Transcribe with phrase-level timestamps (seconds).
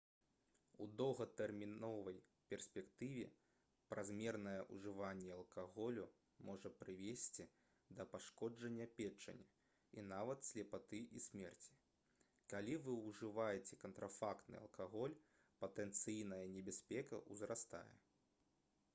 [0.83, 2.15] у доўгатэрміновай
[2.53, 3.25] перспектыве
[3.93, 6.05] празмернае ўжыванне алкаголю
[6.47, 7.45] можа прывесці
[7.99, 9.45] да пашкоджання печані
[9.99, 11.77] і нават слепаты і смерці
[12.55, 15.15] калі вы ўжываеце кантрафактны алкаголь
[15.67, 17.87] патэнцыйная небяспека ўзрастае